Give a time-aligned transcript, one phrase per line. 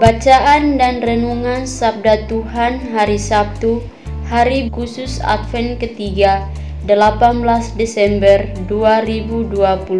[0.00, 3.84] Bacaan dan renungan Sabda Tuhan hari Sabtu,
[4.24, 6.48] hari khusus Advent ketiga,
[6.88, 7.20] 18
[7.76, 9.92] Desember 2021.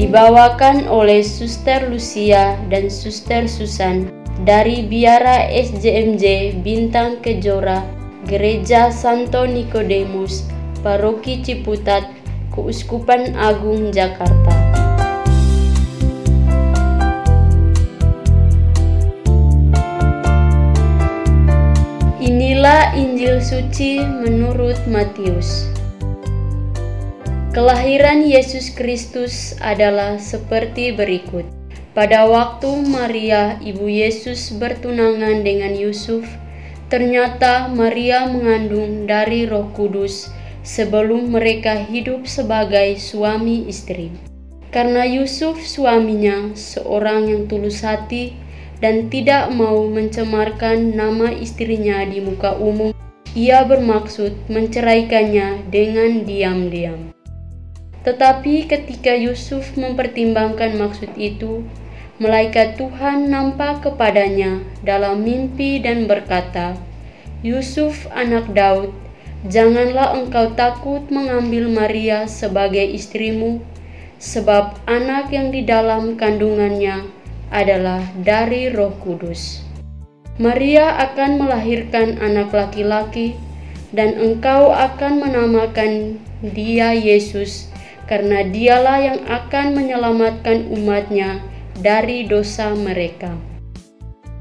[0.00, 4.08] Dibawakan oleh Suster Lucia dan Suster Susan
[4.48, 7.84] dari Biara SJMJ Bintang Kejora,
[8.24, 10.48] Gereja Santo Nikodemus,
[10.80, 12.19] Paroki Ciputat,
[12.60, 14.52] Keuskupan Agung Jakarta.
[22.20, 25.72] Inilah Injil suci menurut Matius.
[27.56, 31.48] Kelahiran Yesus Kristus adalah seperti berikut.
[31.96, 36.28] Pada waktu Maria, ibu Yesus, bertunangan dengan Yusuf,
[36.92, 40.28] ternyata Maria mengandung dari Roh Kudus
[40.70, 44.14] sebelum mereka hidup sebagai suami istri.
[44.70, 48.38] Karena Yusuf suaminya seorang yang tulus hati
[48.78, 52.94] dan tidak mau mencemarkan nama istrinya di muka umum,
[53.34, 57.10] ia bermaksud menceraikannya dengan diam-diam.
[58.06, 61.66] Tetapi ketika Yusuf mempertimbangkan maksud itu,
[62.22, 66.78] malaikat Tuhan nampak kepadanya dalam mimpi dan berkata,
[67.42, 68.94] "Yusuf, anak Daud,
[69.48, 73.64] Janganlah engkau takut mengambil Maria sebagai istrimu,
[74.20, 77.08] sebab anak yang di dalam kandungannya
[77.48, 79.64] adalah dari Roh Kudus.
[80.36, 83.32] Maria akan melahirkan anak laki-laki,
[83.96, 87.72] dan engkau akan menamakan dia Yesus,
[88.04, 91.40] karena dialah yang akan menyelamatkan umatnya
[91.80, 93.32] dari dosa mereka.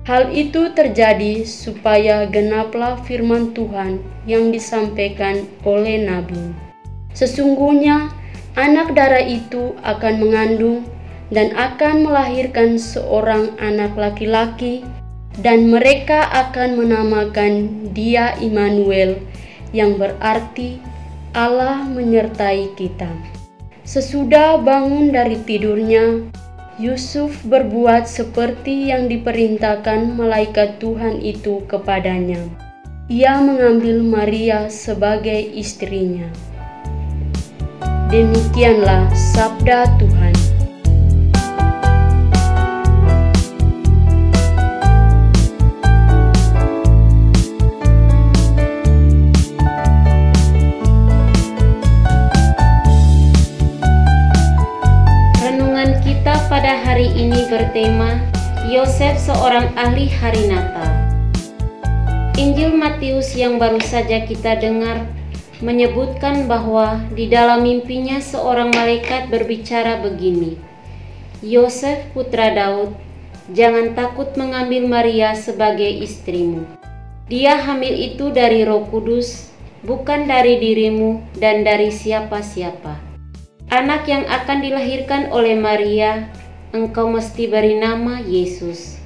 [0.08, 6.56] Hal itu terjadi supaya genaplah firman Tuhan yang disampaikan oleh Nabi.
[7.12, 8.14] Sesungguhnya
[8.56, 10.88] anak darah itu akan mengandung
[11.30, 14.82] dan akan melahirkan seorang anak laki-laki
[15.40, 17.54] dan mereka akan menamakan
[17.94, 19.22] dia Immanuel
[19.72, 20.81] yang berarti
[21.38, 23.10] Allah menyertai kita.
[23.86, 26.30] Sesudah bangun dari tidurnya,
[26.80, 32.40] Yusuf berbuat seperti yang diperintahkan malaikat Tuhan itu kepadanya.
[33.12, 36.32] Ia mengambil Maria sebagai istrinya.
[38.08, 40.29] Demikianlah sabda Tuhan.
[58.68, 60.92] Yosef seorang ahli hari Natal.
[62.36, 65.08] Injil Matius yang baru saja kita dengar
[65.64, 70.59] menyebutkan bahwa di dalam mimpinya seorang malaikat berbicara begini.
[71.40, 72.92] Yosef putra Daud,
[73.56, 76.68] jangan takut mengambil Maria sebagai istrimu.
[77.31, 79.56] Dia hamil itu dari Roh Kudus,
[79.88, 83.00] bukan dari dirimu dan dari siapa-siapa.
[83.72, 86.28] Anak yang akan dilahirkan oleh Maria
[86.69, 89.02] engkau mesti beri nama Yesus.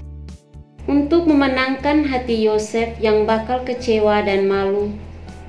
[0.84, 4.92] Untuk memenangkan hati Yosef yang bakal kecewa dan malu,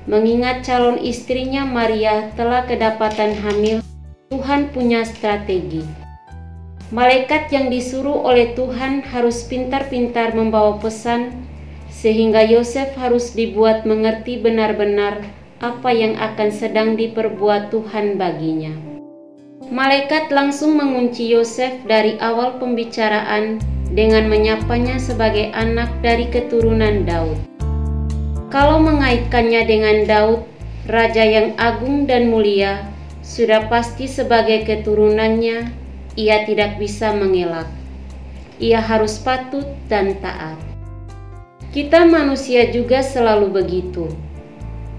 [0.07, 3.83] mengingat calon istrinya Maria telah kedapatan hamil,
[4.31, 5.83] Tuhan punya strategi.
[6.95, 11.35] Malaikat yang disuruh oleh Tuhan harus pintar-pintar membawa pesan,
[11.91, 15.19] sehingga Yosef harus dibuat mengerti benar-benar
[15.59, 18.84] apa yang akan sedang diperbuat Tuhan baginya.
[19.73, 23.57] Malaikat langsung mengunci Yosef dari awal pembicaraan
[23.89, 27.33] dengan menyapanya sebagai anak dari keturunan Daud.
[28.53, 30.45] Kalau mengaitkannya dengan Daud,
[30.85, 32.85] raja yang agung dan mulia,
[33.25, 35.73] sudah pasti sebagai keturunannya
[36.13, 37.65] ia tidak bisa mengelak.
[38.61, 40.61] Ia harus patut dan taat.
[41.73, 44.13] Kita manusia juga selalu begitu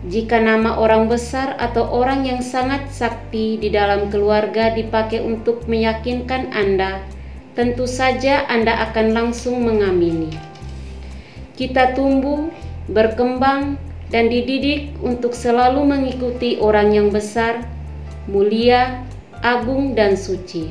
[0.07, 6.55] jika nama orang besar atau orang yang sangat sakti di dalam keluarga dipakai untuk meyakinkan
[6.55, 7.03] Anda,
[7.59, 10.31] tentu saja Anda akan langsung mengamini.
[11.59, 12.55] Kita tumbuh,
[12.87, 17.67] berkembang, dan dididik untuk selalu mengikuti orang yang besar,
[18.31, 19.03] mulia,
[19.43, 20.71] agung, dan suci.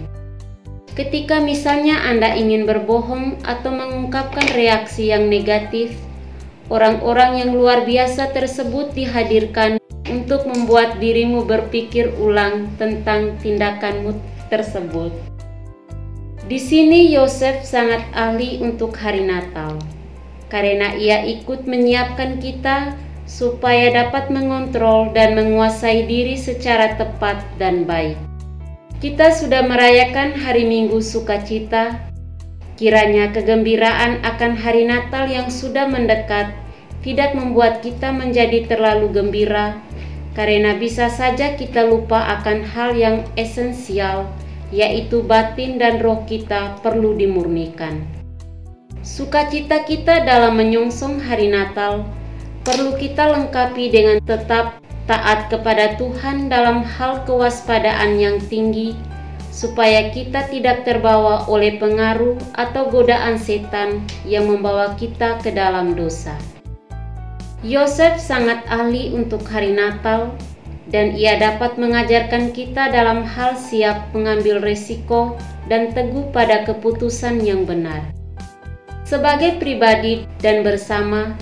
[0.96, 5.92] Ketika misalnya Anda ingin berbohong atau mengungkapkan reaksi yang negatif,
[6.70, 9.78] orang-orang yang luar biasa tersebut dihadirkan
[10.10, 14.18] untuk membuat dirimu berpikir ulang tentang tindakanmu
[14.50, 15.14] tersebut.
[16.46, 19.82] Di sini Yosef sangat ahli untuk hari Natal,
[20.46, 22.94] karena ia ikut menyiapkan kita
[23.26, 28.14] supaya dapat mengontrol dan menguasai diri secara tepat dan baik.
[29.02, 31.98] Kita sudah merayakan hari Minggu sukacita,
[32.76, 36.52] kiranya kegembiraan akan hari Natal yang sudah mendekat
[37.00, 39.80] tidak membuat kita menjadi terlalu gembira,
[40.36, 44.28] karena bisa saja kita lupa akan hal yang esensial
[44.74, 48.04] yaitu batin dan roh kita perlu dimurnikan.
[49.06, 52.04] Sukacita kita dalam menyongsong hari Natal
[52.66, 58.98] perlu kita lengkapi dengan tetap taat kepada Tuhan dalam hal kewaspadaan yang tinggi,
[59.56, 66.36] supaya kita tidak terbawa oleh pengaruh atau godaan setan yang membawa kita ke dalam dosa.
[67.64, 70.36] Yosef sangat ahli untuk hari Natal
[70.92, 75.40] dan ia dapat mengajarkan kita dalam hal siap mengambil resiko
[75.72, 78.04] dan teguh pada keputusan yang benar.
[79.08, 81.34] Sebagai pribadi dan bersama,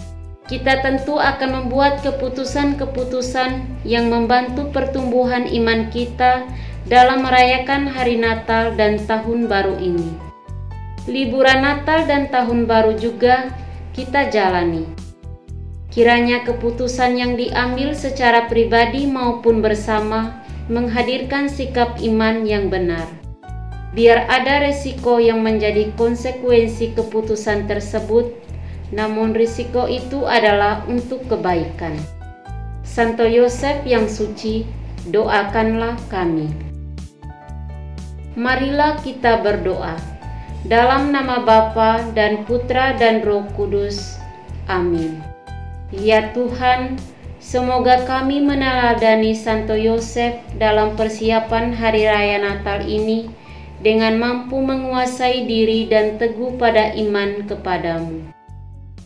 [0.47, 6.45] kita tentu akan membuat keputusan-keputusan yang membantu pertumbuhan iman kita
[6.93, 10.13] dalam merayakan hari Natal dan Tahun Baru ini.
[11.09, 13.49] Liburan Natal dan Tahun Baru juga
[13.97, 14.85] kita jalani
[15.89, 23.09] Kiranya keputusan yang diambil secara pribadi maupun bersama menghadirkan sikap iman yang benar.
[23.97, 28.37] Biar ada resiko yang menjadi konsekuensi keputusan tersebut,
[28.93, 31.97] namun risiko itu adalah untuk kebaikan.
[32.85, 34.65] Santo Yosef yang suci,
[35.09, 36.72] doakanlah kami.
[38.33, 39.93] Marilah kita berdoa.
[40.65, 44.17] Dalam nama Bapa dan Putra dan Roh Kudus.
[44.65, 45.21] Amin.
[45.93, 46.97] Ya Tuhan,
[47.37, 53.29] semoga kami meneladani Santo Yosef dalam persiapan hari raya Natal ini
[53.85, 58.33] dengan mampu menguasai diri dan teguh pada iman kepadamu.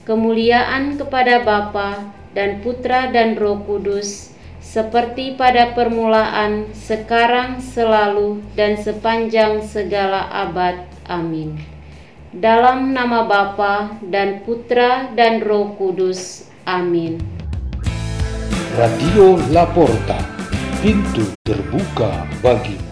[0.08, 2.00] Kemuliaan kepada Bapa
[2.32, 4.37] dan Putra dan Roh Kudus,
[4.68, 10.84] seperti pada permulaan, sekarang, selalu, dan sepanjang segala abad.
[11.08, 11.56] Amin.
[12.36, 16.52] Dalam nama Bapa dan Putra dan Roh Kudus.
[16.68, 17.24] Amin.
[18.76, 20.20] Radio Laporta,
[20.84, 22.87] pintu terbuka bagimu.